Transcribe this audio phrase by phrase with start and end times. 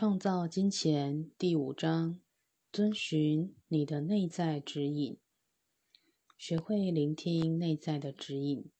[0.00, 2.18] 创造金钱第五章：
[2.72, 5.18] 遵循你的内在指引，
[6.38, 8.70] 学会聆听内在的指引。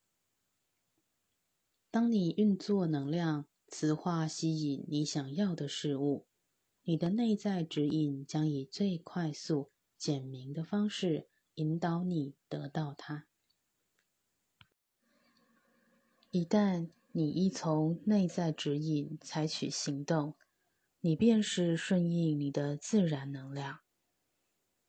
[1.91, 6.25] 当你运作能量，磁化吸引你想要的事物，
[6.85, 13.27] 你的内在指引将以最快速、简明的方式引导你得到它。
[16.31, 20.35] 一旦你依从内在指引采取行动，
[21.01, 23.81] 你便是顺应你的自然能量。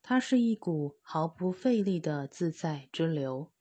[0.01, 3.51] 它是一股毫不费力的自在之流，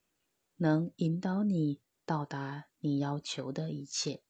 [0.57, 4.23] 能引导你到达你要求的一切。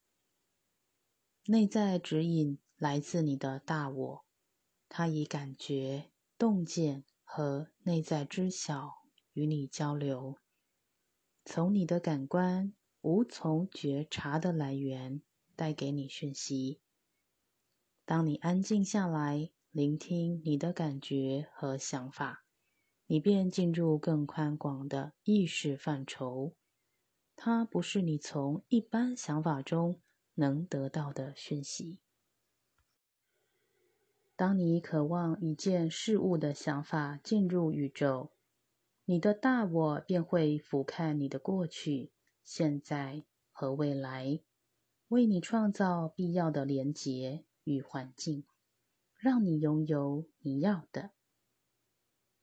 [1.45, 4.25] 内在指引来自你的大我，
[4.87, 9.03] 它以感觉、洞见和内在知晓
[9.33, 10.37] 与你交流，
[11.45, 12.73] 从你的感官。
[13.03, 15.23] 无从觉察的来源
[15.55, 16.79] 带给你讯息。
[18.11, 22.43] 当你安静下来，聆听你的感觉和想法，
[23.07, 26.51] 你便进入更宽广的意识范畴。
[27.37, 30.01] 它不是你从一般想法中
[30.33, 31.99] 能得到的讯息。
[34.35, 38.31] 当你渴望一件事物的想法进入宇宙，
[39.05, 42.11] 你的大我便会俯瞰你的过去。
[42.43, 43.23] 现在
[43.53, 44.41] 和未来，
[45.07, 48.45] 为你创造必要的连结与环境，
[49.15, 51.11] 让你拥有你要的。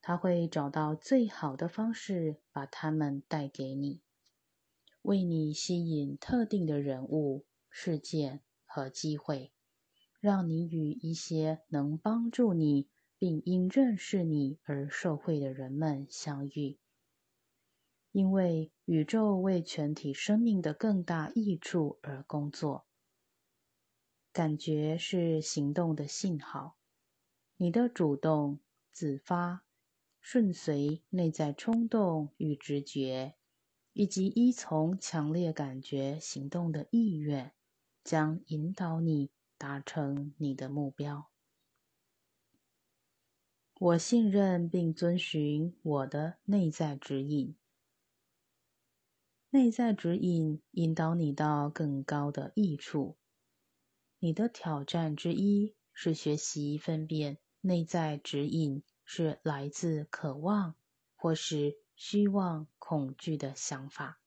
[0.01, 4.01] 他会找到最好的方式把它们带给你，
[5.03, 9.53] 为你吸引特定的人物、事件和机会，
[10.21, 16.79] 让你与一些能帮助你并因认识你而受惠的人们相遇。
[18.13, 22.88] 因为宇宙为全体生命的更大益处而工作。
[24.39, 26.77] 感觉是行动的信号。
[27.57, 28.61] 你的主动、
[28.93, 29.65] 自发、
[30.21, 33.35] 顺随内在冲动与直觉，
[33.95, 37.53] 以及依从强烈感觉行动的意愿，
[38.05, 41.33] 将引导你达成你的目标。
[43.81, 47.57] 我信任并遵循我的内在指引。
[49.51, 53.18] 内在指引引导你到更高的益处。
[54.21, 60.75] 你的挑战之一是学习分辨内在指引是来自渴望
[61.15, 64.21] 或是虚妄、恐惧的想法。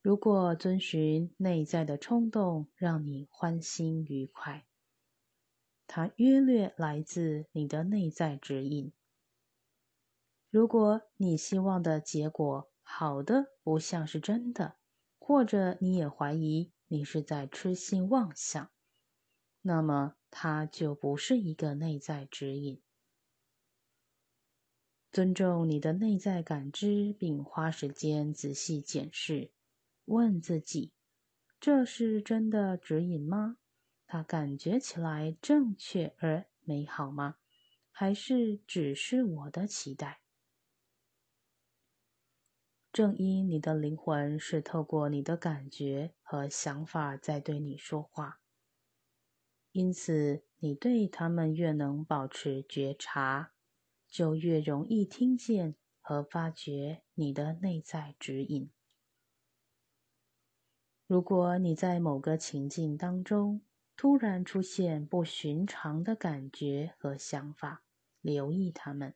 [0.00, 4.66] 如果遵循内在的冲动让你欢欣愉快，
[5.86, 8.92] 它约略来自你的内在指引。
[10.50, 14.76] 如果你希望的结果，好的不像是真的，
[15.18, 18.70] 或者你也怀疑你是在痴心妄想，
[19.60, 22.82] 那么它就不是一个内在指引。
[25.12, 29.52] 尊重你的内在感知，并花时间仔细检视，
[30.06, 30.92] 问自己：
[31.60, 33.58] 这是真的指引吗？
[34.06, 37.36] 它感觉起来正确而美好吗？
[37.90, 40.22] 还是只是我的期待？
[42.98, 48.40] 正因你的灵魂是透过你的感觉和想法在对你说话，
[49.70, 53.52] 因此你对他们越能保持觉察，
[54.08, 58.68] 就越容易听见和发觉你的内在指引。
[61.06, 63.60] 如果你在某个情境当中
[63.94, 67.84] 突然出现不寻常的感觉和想法，
[68.20, 69.14] 留意他们。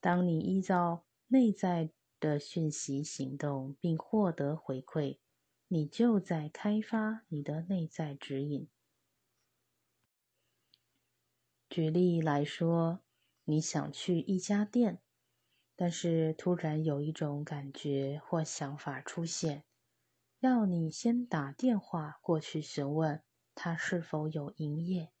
[0.00, 1.90] 当你依照内在。
[2.24, 5.18] 的讯息行动并获得回馈，
[5.68, 8.66] 你就在开发你的内在指引。
[11.68, 13.00] 举例来说，
[13.44, 15.02] 你想去一家店，
[15.76, 19.64] 但是突然有一种感觉或想法出现，
[20.40, 23.22] 要你先打电话过去询问
[23.54, 25.12] 他是否有营业。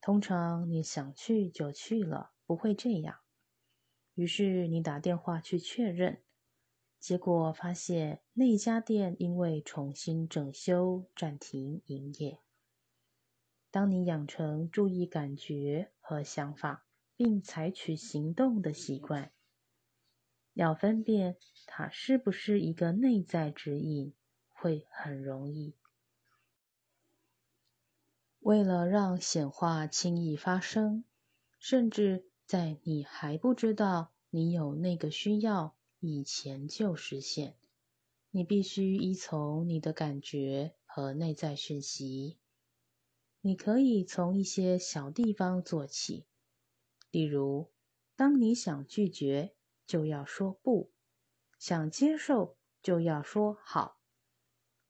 [0.00, 3.18] 通常你想去就去了，不会这样。
[4.18, 6.20] 于是你打电话去确认，
[6.98, 12.40] 结果发现那家店因为重新整修暂停营业。
[13.70, 16.84] 当你养成注意感觉和想法，
[17.14, 19.30] 并采取行动的习惯，
[20.52, 21.36] 要分辨
[21.68, 24.12] 它是不是一个内在指引，
[24.48, 25.76] 会很容易。
[28.40, 31.04] 为了让显化轻易发生，
[31.60, 32.27] 甚至。
[32.48, 37.58] 在你还不知道你有那个需要以前就实现，
[38.30, 42.38] 你必须依从你的感觉和内在讯息，
[43.42, 46.24] 你可以从一些小地方做起，
[47.10, 47.70] 例如，
[48.16, 49.54] 当你想拒绝，
[49.86, 50.90] 就要说不；
[51.58, 54.00] 想接受，就要说好。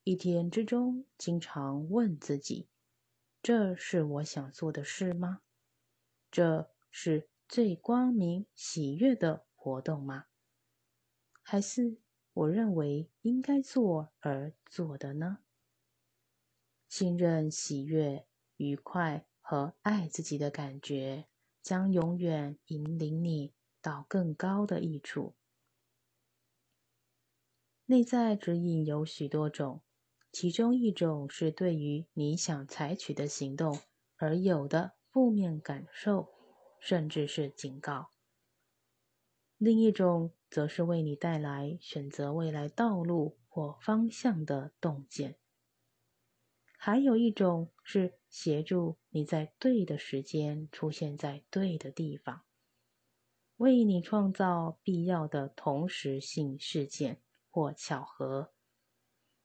[0.05, 2.69] 一天之中，经常问自己：
[3.43, 5.41] 这是我想做的事吗？
[6.31, 10.27] 这是最光明喜悦的活动吗？
[11.43, 11.97] 还是
[12.35, 15.39] 我认为应该做而做的呢？
[16.89, 18.27] 信任、喜悦、
[18.59, 21.27] 愉快和爱自己的感觉，
[21.63, 25.35] 将永远引领你到更高的益处。
[27.87, 29.83] 内在指引有许多种。
[30.31, 33.81] 其中一种是对于你想采取的行动
[34.17, 36.38] 而有的负面感受，
[36.81, 38.11] 甚至是警告；
[39.57, 45.35] 另一种则是为你带来选择未来道路或方向的洞见；
[46.77, 52.45] 还有一种是协助你在对的时间出现在对的地方，
[53.57, 58.53] 为你创造必要的同时性事件或巧合，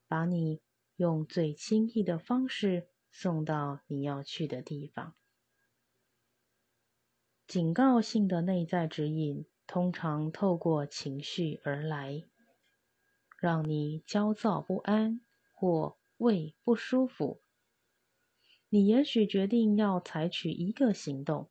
[0.08, 0.62] 把你。
[0.98, 5.16] 用最轻易的方式送到你要去的地方。
[7.48, 12.24] 警告性的内在指引通常透过情绪而来，
[13.40, 15.22] 让你焦躁不安
[15.54, 17.42] 或胃不舒服。
[18.70, 21.50] 你也许决定要采取一个行动，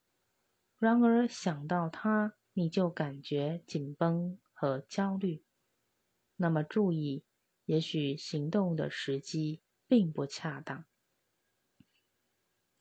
[0.79, 5.45] 然而想到它，你就感觉紧绷和焦虑。
[6.37, 7.25] 那么注意。
[7.65, 10.85] 也许行动的时机并不恰当。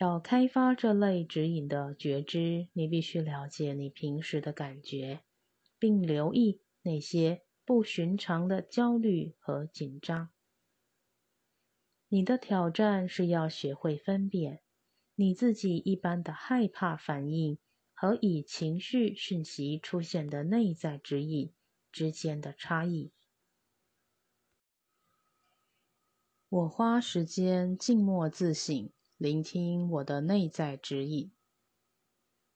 [0.01, 5.21] 要开发这类指引的觉知，你必须了解你平时的感觉，
[5.77, 10.31] 并留意那些不寻常的焦虑和紧张。
[12.07, 14.63] 你的挑战是要学会分辨
[15.13, 17.59] 你自己一般的害怕反应
[17.94, 21.53] 和以情绪讯息出现的内在指引
[21.92, 23.12] 之间的差异。
[26.50, 31.31] 我花时间静默自省，聆听我的内在指引。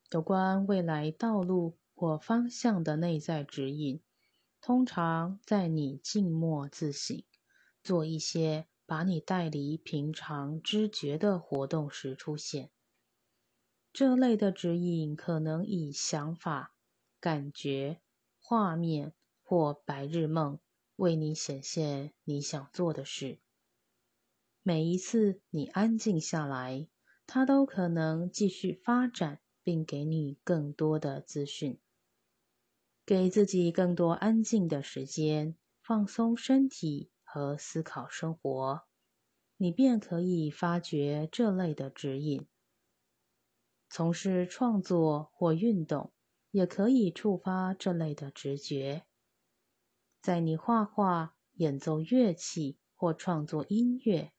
[0.10, 4.02] 有关未来道路或方向的内在指引，
[4.62, 7.24] 通常在你静默自省、
[7.84, 12.72] 做一些把你带离平常知觉的活动时出现。
[13.94, 16.74] 这类的指引可能以想法、
[17.20, 18.02] 感觉、
[18.40, 19.14] 画面
[19.44, 20.58] 或白日梦
[20.96, 23.38] 为你显现你想做的事。
[24.68, 26.88] 每一次你安静下来，
[27.28, 31.80] 它都可能继续发展，并给你更多的资讯。
[33.06, 38.82] 给自己更多安静的时间，放松身体和思考生活，
[39.58, 42.48] 你便可以发掘这类的指引。
[43.88, 46.12] 从事创作或运动，
[46.50, 49.06] 也可以触发这类的直觉。
[50.24, 54.32] 在你画画、演奏乐器或创作音乐。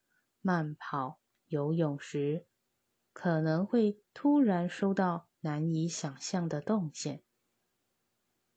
[0.46, 2.46] 慢跑、游泳时，
[3.12, 7.24] 可能会突然收到难以想象的动线。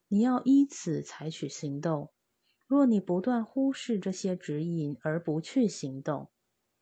[0.08, 2.12] 你要依此采取行动。
[2.68, 6.30] 若你不断忽视这些指引而不去行动，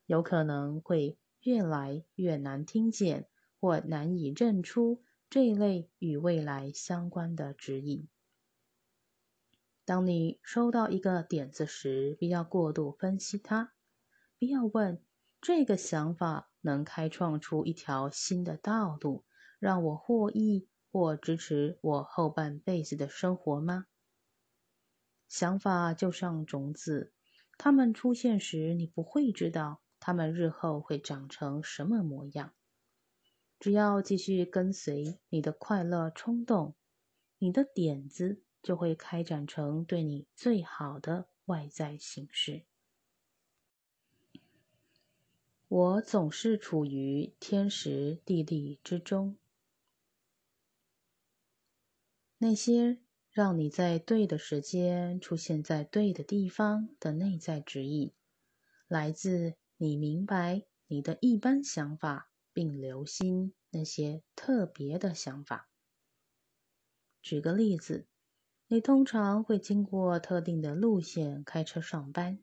[0.08, 3.30] 有可能会越来越难听见
[3.62, 8.10] 或难以认出这一类与未来相关的指引。
[9.86, 13.72] 当你收到一个点子时，不要过度分析它。
[14.40, 15.02] 不要问
[15.42, 19.26] 这个想法能开创出一条新的道路，
[19.60, 23.88] 让我获益或支持我后半辈子的生活吗？
[25.28, 27.14] 想法就像种子，
[27.58, 32.54] 它们出现时，你不会知道它们日后会长成什么模样。
[33.60, 36.76] 只要继续跟随你的快乐冲动，
[37.40, 42.66] 你的点子就会开展成对你最好的外在形式。
[45.70, 49.38] 我总是处于天时地利之中。
[52.38, 58.14] 那些让你在对的时间出现在对的地方的内在指引，
[58.88, 65.68] 来自你明白你的一般想法，并留心那些特别的想法。
[67.22, 68.08] 举个例子，
[68.68, 72.40] 你通常会经过特定的路线开车上班。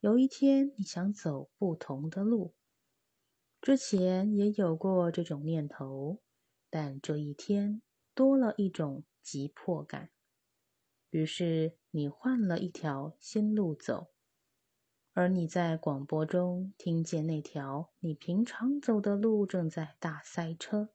[0.00, 2.54] 有一天，你想走不同的路。
[3.60, 6.22] 之前也有过这种念头，
[6.70, 7.82] 但这一天
[8.14, 10.08] 多了一种急迫感。
[11.10, 14.08] 于是你换了一条新路走。
[15.12, 20.88] 而你在广播中听见那条你平常走的路正在大塞车。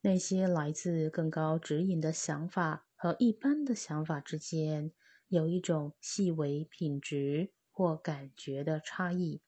[0.00, 4.90] 那些来自更高指引的想法和一般的想法之间，
[5.28, 9.40] 有一种细微品质或感觉的差异。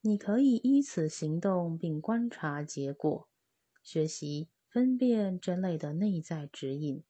[0.00, 3.28] 你可以依此行动并观察结果，
[3.82, 7.04] 学习分辨这类的内在指引。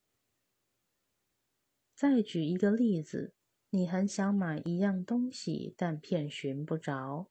[1.94, 3.34] 再举一个例子。
[3.74, 7.30] 你很想买一样东西，但遍寻不着。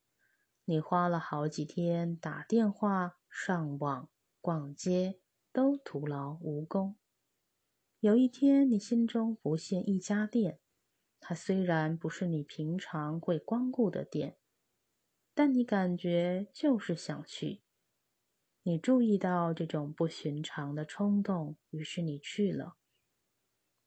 [0.66, 4.10] 你花了好几天打电话、上网、
[4.40, 5.20] 逛街，
[5.54, 6.96] 都徒劳无功。
[8.02, 10.60] 有一天，你心中浮现一家店，
[11.20, 14.38] 它虽然不是你平常会光顾的店，
[15.36, 17.62] 但你感觉就是想去。
[18.64, 22.76] 你注意到这种不寻常的冲动，于是你去了。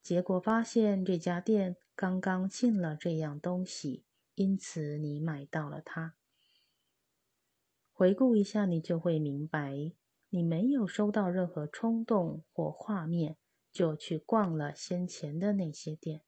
[0.00, 1.76] 结果发现这家店。
[1.97, 4.04] 刚刚进了这样东西，
[4.35, 6.16] 因此你买到了它。
[7.92, 9.92] 回顾一下，你就会明白，
[10.30, 13.37] 你没有收到任何冲动或画面，
[13.75, 16.23] 就去逛了先前的那些店。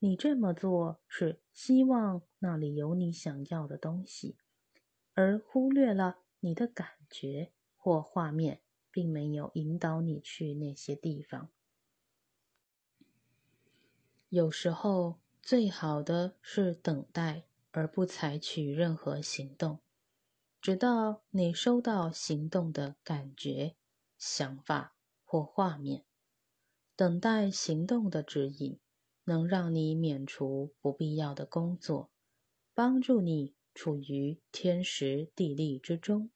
[0.00, 4.36] 你这么做是希望那里有你想要的东西，
[5.14, 8.60] 而忽略了你的感觉或画面，
[8.90, 11.48] 并没有引导你去那些地方。
[14.28, 19.78] 有时候，最好的是等待，而不采取任何行动，
[20.60, 23.76] 直到你收到行动的感觉、
[24.18, 26.04] 想法或画面。
[26.98, 28.80] 等待行动的指引，
[29.22, 32.10] 能让你免除不必要的工作，
[32.74, 36.32] 帮助你处于天时地利之中，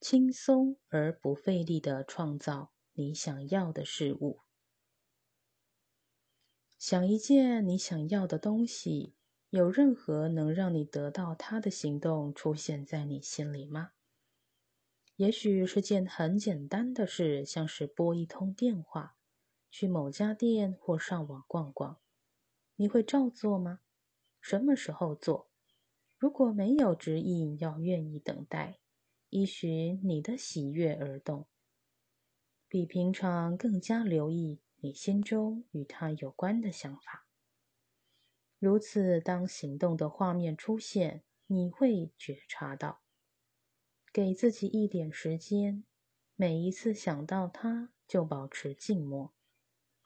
[0.00, 4.40] 轻松而不费力地创造你想要的事物。
[6.76, 9.14] 想一件你想要的东西，
[9.50, 13.92] 有任何能让你得到它的行动出现在你心里吗？
[15.14, 19.16] 也许是件很简单的事，像是拨一通电话、
[19.76, 21.98] 去某家店或上网逛逛。
[22.76, 23.80] 你会照做吗？
[24.40, 25.50] 什么时候做？
[26.16, 28.78] 如果没有指引，要愿意等待，
[29.30, 31.48] 依循你的喜悦而动，
[32.68, 34.60] 比平常更加留意。
[34.76, 37.26] 你心中与他有关的想法，
[38.60, 43.02] 如此，当行动的画面出现，你会觉察到。
[44.12, 45.84] 给自己一点时间，
[46.36, 49.33] 每一次想到他，就保持静默，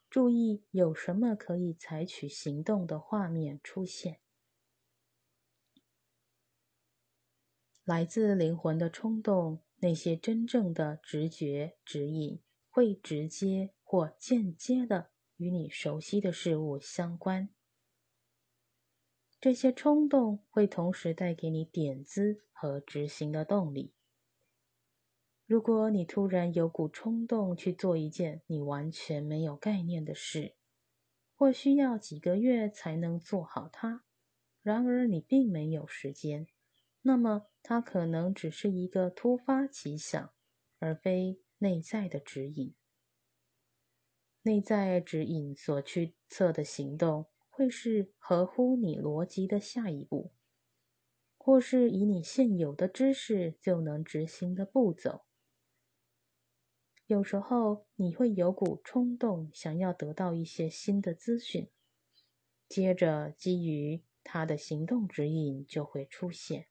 [0.09, 4.19] 注意有什么可以采取行动的画面出现。
[7.83, 13.73] 来自灵魂的冲动，那些真正的直觉指引，会直接。
[13.91, 17.49] 或间接的与你熟悉的事物相关，
[19.41, 23.95] 这些冲动会同时带给你点子和执行的动力。
[25.49, 30.53] 如果你突然有股冲动去做一件你完全没有概念的事，
[31.33, 34.03] 或需要几个月才能做好它，
[34.61, 36.45] 然而你并没有时间，
[37.01, 40.31] 那么它可能只是一个突发奇想，
[40.77, 42.75] 而非内在的指引。
[44.43, 50.31] 内在指引所驱策的行动，会是合乎你逻辑的下一步，
[51.39, 55.23] 或是以你现有的知识就能执行的步骤。
[57.09, 61.67] 有时候你会有股冲动，想要得到一些新的资讯，
[62.67, 66.67] 接着基于他的行动指引就会出现。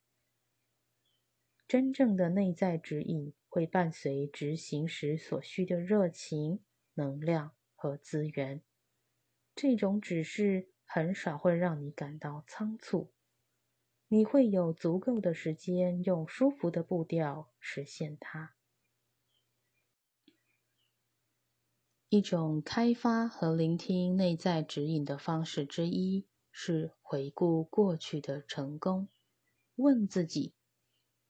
[1.66, 6.60] 真正的内在指引会伴随执行时所需的热情、
[6.94, 7.56] 能量。
[7.80, 8.60] 和资源，
[9.54, 13.12] 这种指示很少会让你感到仓促。
[14.08, 18.57] 你会有足够的时间用舒服的步调实现它。
[22.10, 29.10] 一种开发和聆听内在指引的方式之一是回顾过去的成功，
[29.74, 30.54] 问自己：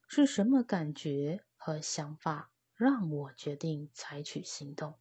[0.06, 4.94] 是什么感觉和想法让我决定采取行动？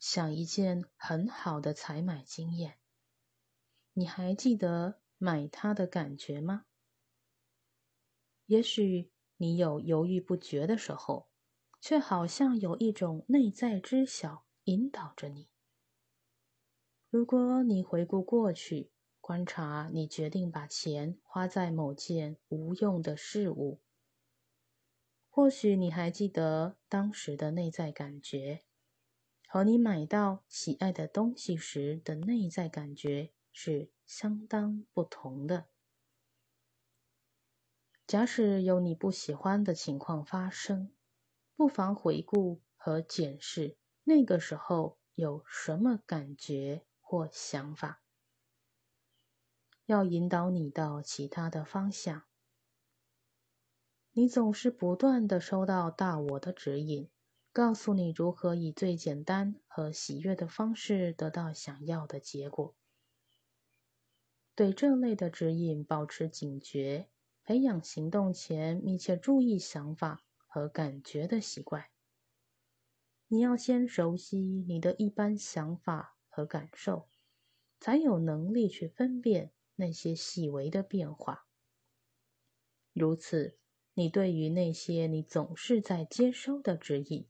[0.00, 2.78] 想一件很好的采买经验，
[3.92, 6.66] 你还记得买它的感觉吗？
[8.46, 11.28] 也许你有犹豫不决的时候，
[11.82, 15.48] 却好像有一种内在知晓引导着你。
[17.10, 23.80] 如果你回顾过去，观察你决定把钱花在某件无用的事物，
[25.28, 28.62] 或许你还记得当时的内在感觉。
[29.48, 35.66] 和你买到喜爱的东西时的内在感觉是相当不同的。
[38.06, 40.90] 假使有你不喜欢的情况发生，
[41.54, 48.02] 不妨回顾和检视那个时候有什么感觉或想法，
[49.86, 52.24] 要引导你到其他的方向。
[54.12, 57.08] 你总是不断的收到大我的指引，
[57.52, 62.74] 告诉你如何以最简单和喜悦的方式得到想要的结果。
[64.54, 67.08] 对这类的指引保持警觉。
[67.44, 71.86] 培养行动前密切注意想法和感觉的习惯。
[73.28, 77.08] 你要先熟悉你的一般想法和感受，
[77.80, 81.46] 才有能力去分辨那些细微的变化。
[82.92, 83.56] 如此，
[83.94, 87.26] 你对于那些你总是在接收的指引，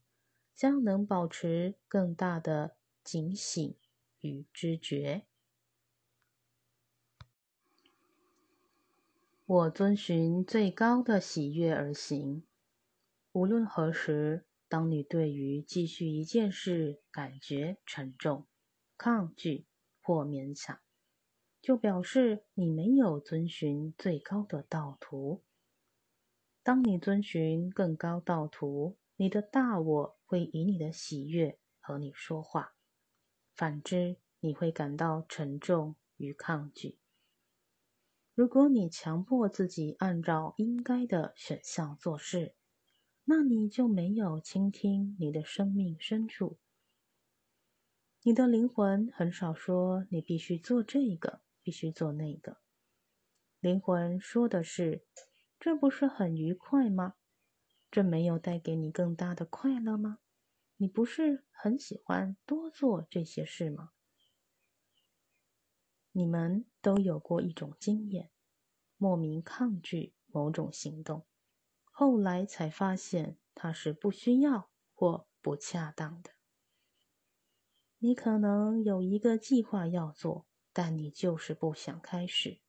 [0.56, 3.76] 将能保持更大的警醒
[4.18, 5.26] 与知觉。
[9.46, 12.42] 我遵循最高的喜悦而行。
[13.32, 18.46] 无论何时，当你对于继续一件事感觉沉重、
[18.98, 19.66] 抗拒
[20.02, 20.78] 或勉强，
[21.62, 25.42] 就表示你没有遵循最高的道途。
[26.62, 32.74] 当你遵循更高道途，你的大我会以你的喜悦和你说话；
[33.54, 36.98] 反之，你会感到沉重与抗拒。
[38.34, 42.54] 如果你强迫自己按照应该的选项做事，
[43.24, 46.58] 那你就没有倾听你的生命深处。
[48.22, 52.58] 你的灵魂很少说你必须做这个，必须做那个。
[53.60, 55.04] 灵魂说的是
[55.58, 57.14] ：“这不是很愉快吗？
[57.90, 60.18] 这没有带给你更大的快乐吗？
[60.76, 63.90] 你不是很喜欢多做这些事吗？”
[66.10, 68.30] 你们都有过一种经验，
[68.96, 71.24] 莫名抗拒某种行动，
[71.94, 76.32] 后来才发现它是不需要或不恰当的。
[77.98, 82.60] 你可能有一个计划要做，但你就是不想开始。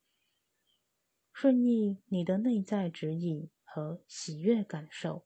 [1.32, 5.26] 顺应你的内在指引和喜悦感受，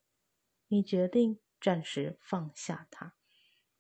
[0.68, 3.16] 你决定暂时放下它，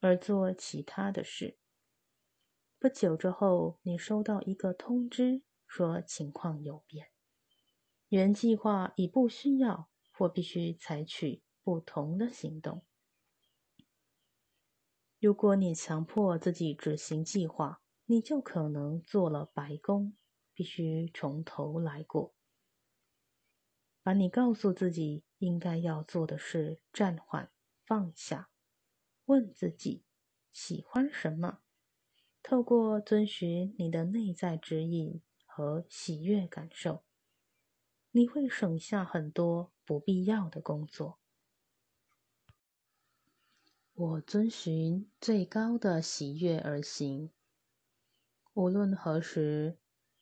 [0.01, 1.57] 而做其他的事。
[2.79, 7.11] 不久之后，你收到一个通知，说情况有变，
[8.09, 12.83] 原计划已不需要或必须采取不同的行动。
[15.19, 20.17] 如果你强迫自己执行计划，你就可能做了白工，
[20.53, 22.33] 必须从头来过。
[24.01, 27.51] 把你告诉自己应该要做的事暂缓
[27.85, 28.49] 放下，
[29.25, 30.03] 问自己
[30.51, 31.59] 喜欢什么。
[32.41, 37.03] 透过遵循你的内在指引和喜悦感受，
[38.11, 41.17] 你会省下很多不必要的工作。
[43.93, 47.31] 我遵循最高的喜悦而行。
[48.53, 49.77] 无论何时，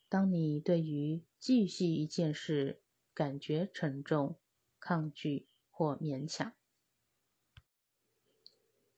[0.08, 2.80] 当你对于继续一件事
[3.12, 4.38] 感觉沉重、
[4.78, 6.52] 抗拒或勉强，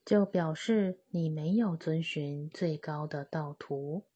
[0.05, 4.08] 就表示你没有遵循最高的道途。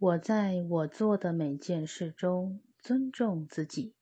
[0.00, 3.96] 我在我做的每件事中尊重自己。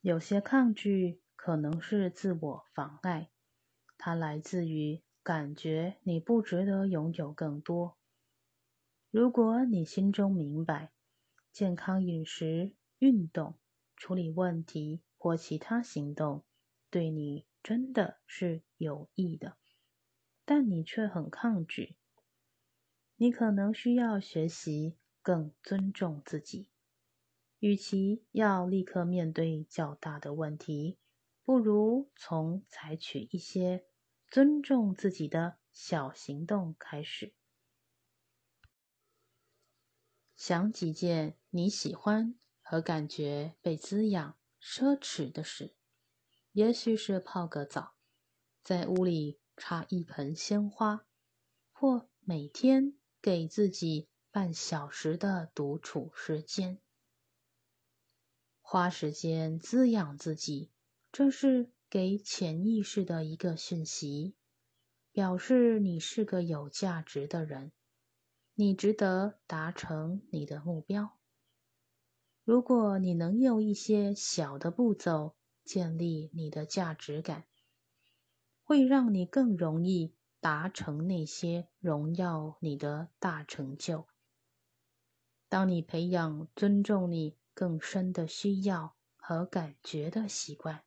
[0.00, 3.28] 有些抗拒可能是自我妨碍，
[3.96, 7.96] 它来自于感觉你不值得拥有更多。
[9.10, 10.92] 如果你心中明白，
[11.52, 13.58] 健康饮食、运动、
[13.96, 16.44] 处理问题或其他行动。
[16.88, 19.56] 对你真的是有益的，
[20.46, 21.97] 但你却很抗拒。
[23.18, 26.70] 你可能需要学习更尊重自己。
[27.58, 30.98] 与其要立刻面对较大的问题，
[31.44, 33.84] 不如从采取一些
[34.28, 37.34] 尊重自己的小行动开始。
[40.36, 45.74] 想几件你喜欢和感觉被滋养、奢侈的事。
[46.52, 47.96] 也许是泡个澡，
[48.62, 51.04] 在屋里插一盆鲜花，
[51.72, 56.80] 或每天给自己半小时的独处时间，
[58.60, 60.70] 花时间滋养自己，
[61.10, 64.34] 这是给潜意识的一个讯息，
[65.12, 67.72] 表示你是个有价值的人，
[68.54, 71.18] 你值得达成你的目标。
[72.44, 75.34] 如果你能用一些小的步骤。
[75.64, 77.44] 建立你的价值感，
[78.62, 84.06] 会让你更容易达成那些荣耀你的大成就。
[85.48, 90.84] 当你培养尊重你更深的需要和感觉的习惯，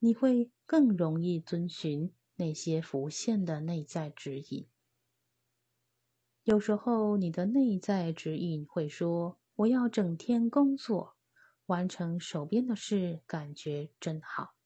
[0.00, 4.68] 你会更容易遵循那些浮现的内在指引。
[6.42, 11.16] 有时候，你的内在指引会说：“我要整天工作，
[11.66, 14.56] 完成手边的事，感觉真好。”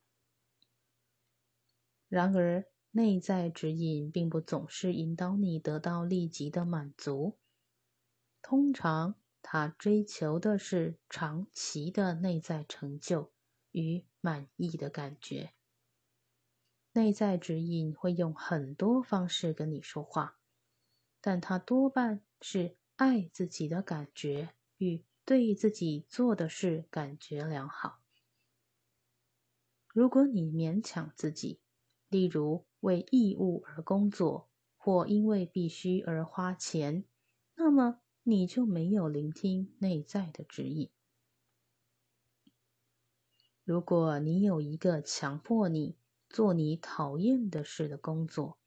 [2.08, 2.64] 然而，
[2.96, 7.36] 内在指引并不总是引导你得到立即的满足。
[8.40, 13.30] 通常，他追求的是长期的内在成就
[13.72, 15.52] 与满意的感觉。
[16.94, 20.38] 内在指引会用很多方式跟你说话。
[21.20, 28.00] 但他多半是爱自己的感觉与对自己做的事感觉良好。
[29.88, 31.60] 如果你勉强自己，
[32.08, 37.04] 例如为义务而工作，或因为必须而花钱，
[37.56, 40.88] 那么你就没有聆听内在的指引。
[43.64, 45.96] 如果你有一个强迫你
[46.28, 48.60] 做你讨厌的事的工作，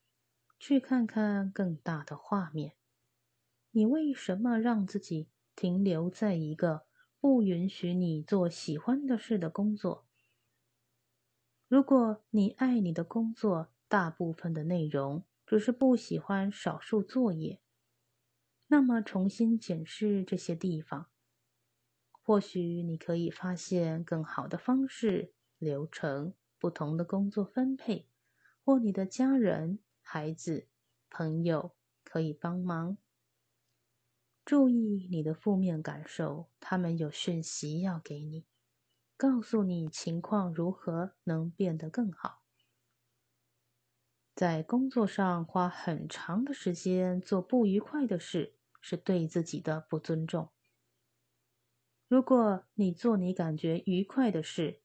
[0.60, 2.76] 去看看更大的画面。
[3.72, 6.88] 你为什么让自己停留在一个
[7.22, 10.06] 不允许你做喜欢的事的工作？
[11.70, 17.60] 如果你爱你的工作，大部分的内容只是不喜欢少数作业，
[18.68, 21.10] 那么重新检视这些地方，
[22.22, 28.08] 或许你可以发现更好的方式、流程、不同的工作分配，
[28.64, 29.80] 或你的家人。
[30.02, 30.68] 孩子、
[31.10, 32.98] 朋友可以帮忙。
[34.44, 38.48] 注意你的负面感受，他们有讯息要给你，
[39.16, 42.42] 告诉你情况如何能变得更好。
[44.40, 50.48] 在工作上花很长的时间做不愉快的事，是对自己的不尊重。
[52.08, 54.80] 如果你做你感觉愉快的事，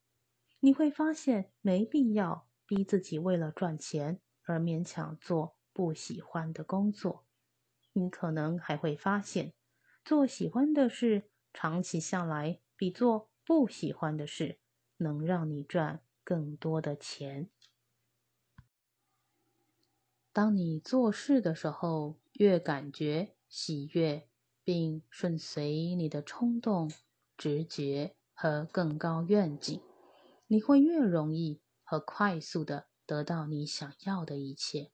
[0.59, 4.21] 你会发现没必要逼自己为了赚钱。
[4.43, 7.25] 而勉强做不喜欢的工作，
[7.93, 9.55] 你可能还会发现，
[10.05, 14.59] 做喜欢的事长期下来比做不喜欢的事
[14.97, 17.51] 能让你赚更多的钱。
[20.35, 24.29] 当你做事的时候，越感觉喜悦，
[24.63, 26.93] 并顺随你的冲动、
[27.39, 29.81] 直觉和更高愿景，
[30.49, 32.89] 你会越容易和快速的。
[33.07, 34.91] 得到你想要的一切。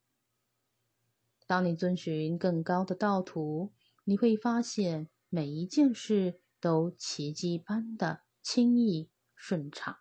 [1.46, 3.72] 当你遵循更高的道途，
[4.02, 9.98] 你会发现每一件事都奇迹般的轻易顺畅。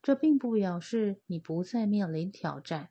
[0.00, 2.90] 这并不表示你不再面临挑战，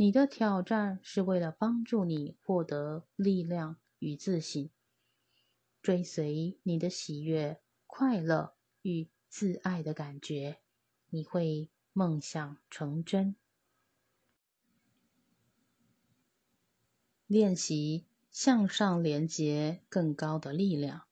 [0.00, 4.70] 你的挑战是为了帮助你获得力量与自信，
[5.82, 10.60] 追随你的喜悦、快乐与自爱的感觉，
[11.10, 11.68] 你会。
[11.98, 13.34] 梦想成真。
[17.26, 21.08] 练习向上连接更高的力量。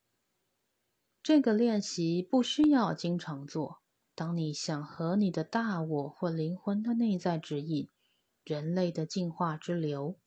[1.24, 3.80] 这个练习不需要经常做。
[4.14, 7.88] 当你想和你的大我或灵魂的内在指引、
[8.46, 10.20] 人类的进化之流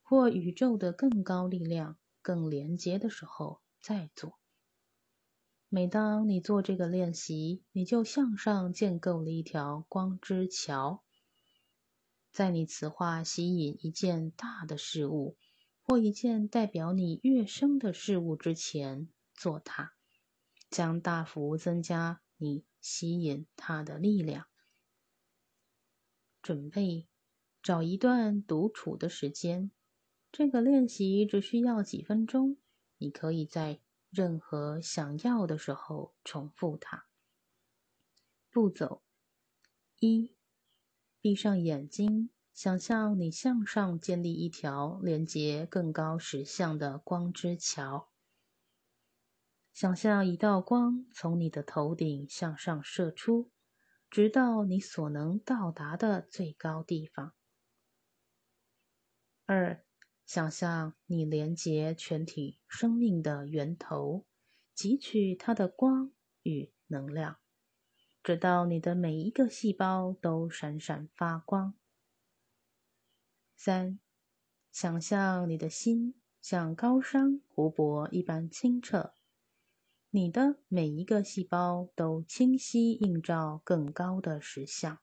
[0.00, 4.38] 或宇宙的更高力量更连接的时候，再做。
[5.68, 11.02] 每当你做这个练习，你就向上建构了一条光之桥。
[12.30, 15.36] 在你此话吸引一件大的事物，
[15.82, 19.92] 或一件代表你跃升的事物之前，做它，
[20.70, 24.46] 将大幅增加你吸引它的力量。
[26.42, 27.08] 准备
[27.66, 29.72] 找一段独处的时间，
[30.30, 32.58] 这个练习只需要几分钟。
[32.98, 33.80] 你可以在。
[34.08, 37.06] 任何想要的时候，重复它。
[38.50, 39.02] 步骤
[39.98, 40.36] 一：
[41.20, 48.10] 闭上眼睛，想象你向上建立一条连接更高实相的光之桥。
[49.72, 53.50] 想象一道光从你的头顶向上射出，
[54.08, 57.34] 直到你所能到达的最高地方。
[59.46, 59.82] 二。
[60.24, 64.26] 想象你连接全体生命的源头，
[64.76, 66.10] 汲取它的光
[66.42, 67.38] 与能量，
[68.24, 71.74] 直到你的每一个细胞都闪闪发光。
[73.54, 74.00] 三，
[74.72, 79.14] 想象你的心像高山湖泊一般清澈，
[80.10, 84.98] 你的每一个细胞都清晰映照更高的实相。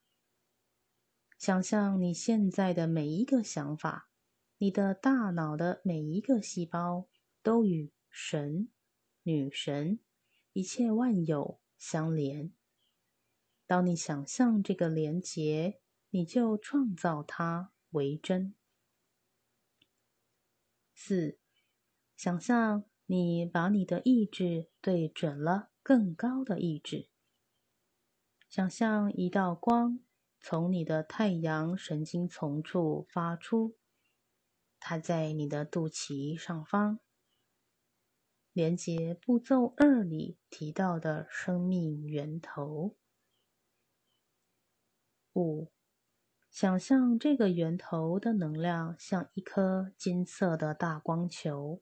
[1.38, 4.10] 想象你现在的每一个想法，
[4.64, 7.06] 你的大脑的每一个细胞
[7.42, 8.70] 都与神、
[9.22, 10.00] 女神、
[10.54, 12.50] 一切万有相连。
[13.66, 18.54] 当你想象这个连结，你就创造它为真。
[20.94, 21.38] 四，
[22.16, 27.10] 想象你把你的意志对准了更高的意志。
[28.48, 30.00] 想象一道光。
[30.40, 33.76] 从你的太阳神经丛处发出，
[34.86, 37.00] 它在你的肚脐上方，
[38.52, 42.94] 连接步骤二里提到的生命源头。
[45.32, 45.72] 五，
[46.50, 51.80] 想象这个源头的能量像一颗金色的大光球，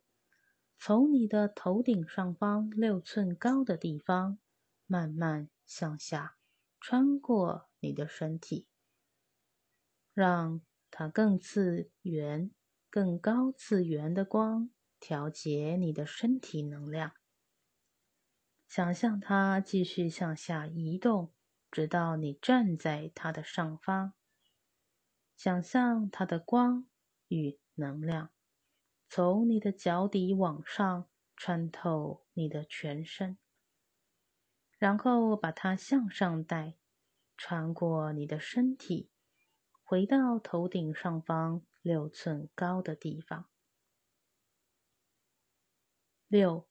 [0.79, 4.38] 从你的头顶上方六寸高的地方
[4.87, 6.37] 慢慢向下
[6.79, 7.69] 穿过。
[7.81, 8.69] 你的身体，
[10.15, 12.53] 让它更次元、
[12.93, 14.69] 更高次元的光
[15.01, 17.15] 调节你的身体能量。
[18.69, 21.33] 想象它继续向下移动，
[21.71, 24.13] 直到你站在它的上方。
[25.35, 26.87] 想象它的光
[27.29, 28.29] 与能量
[29.09, 33.39] 从你的脚底往上穿透你的全身，
[34.77, 36.75] 然后把它向上带。
[37.39, 39.11] 穿过你的身体，
[39.83, 43.51] 回到头顶上方六寸高的地方。
[46.29, 46.66] 六，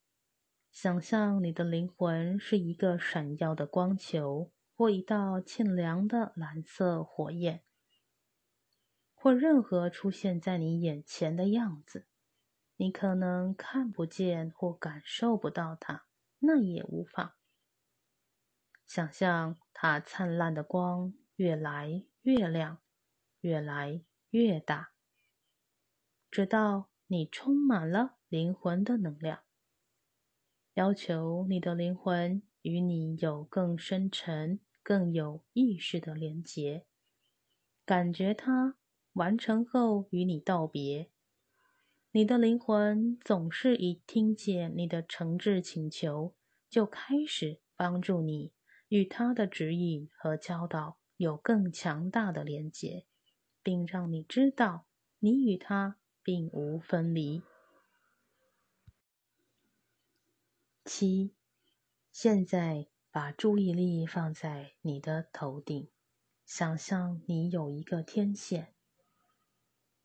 [0.71, 7.63] 想象你的灵魂是一个闪耀的光球，或一道沁凉的蓝色火焰，
[9.13, 12.07] 或任何出现在你眼前的样子。
[12.77, 16.07] 你可能看不见或感受不到它，
[16.39, 17.33] 那也无妨。
[18.87, 22.79] 想象它灿烂的光越来越亮，
[23.41, 24.90] 越来越大，
[26.31, 29.41] 直到你充满了灵魂的能量。
[30.75, 36.85] 要求你的灵魂与你有更深沉、更有意识的连结，
[37.85, 38.77] 感觉它
[39.13, 41.09] 完成后与你道别。
[42.13, 46.33] 你的灵魂总是一听见你的诚挚请求，
[46.69, 48.53] 就开始帮助你。
[48.87, 53.05] 与他的指引和教导有更强大的连结，
[53.63, 54.85] 并让你知道
[55.19, 57.41] 你与他并无分离。
[60.83, 61.33] 七，
[62.11, 65.89] 现在把注意力放在你的头顶，
[66.45, 68.73] 想象你有一个天线，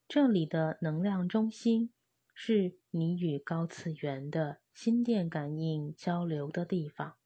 [0.07, 1.93] 这里的能量中心
[2.35, 7.17] 是你与高次元的心电感应交流的地方。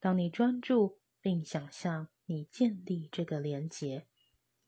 [0.00, 4.06] 当你专注并想象你建立这个连结，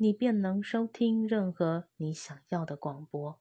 [0.03, 3.39] 你便能收听任何你想要的广播。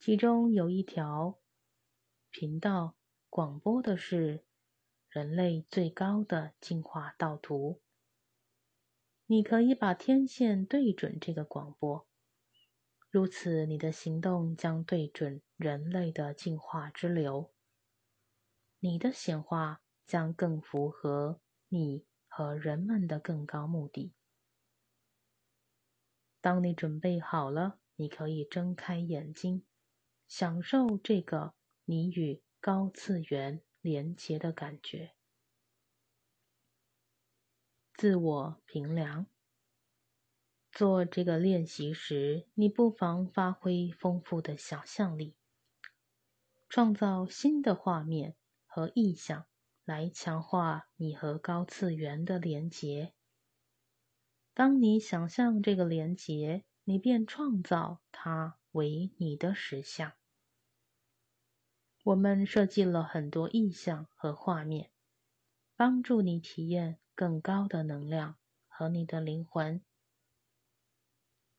[0.00, 1.38] 其中有一条
[2.30, 2.96] 频道
[3.30, 4.44] 广播的是
[5.08, 7.80] 人类最高的进化道途。
[9.26, 12.08] 你可以把天线对准这个广播，
[13.08, 17.52] 如此你的行动将对准人类的进化之流。
[18.80, 19.80] 你的显化。
[20.04, 24.12] 将更符合你和人们的更高目的。
[26.42, 29.64] 当你准备好了，你可以睁开眼睛，
[30.28, 31.54] 享受这个
[31.86, 35.14] 你与高次元连接的感觉。
[37.94, 39.26] 自我评量。
[40.70, 45.36] 做这个练习时，你不妨发挥丰富的想象力，
[46.68, 49.46] 创造新的画面和意象。
[49.84, 53.12] 来强化你和高次元的连结。
[54.54, 60.12] 当你想象这个连结，你便创造它为你的实相。
[62.04, 64.90] 我们设计了很多意象和画面，
[65.76, 68.36] 帮助你体验更高的能量
[68.66, 69.82] 和你的灵魂。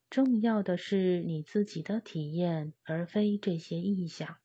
[0.10, 4.38] 重要的是你自己的体验，而非这些意象。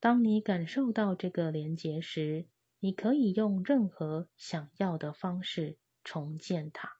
[0.00, 2.48] 当你感受到这个连结时，
[2.80, 6.98] 你可以用任何想要的方式重建它，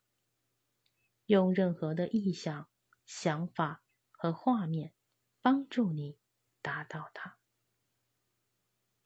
[1.27, 2.69] 用任何的意象、
[3.05, 4.95] 想法和画面
[5.41, 6.19] 帮助你
[6.61, 7.39] 达到它。